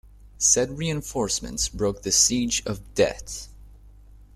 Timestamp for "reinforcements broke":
0.79-2.01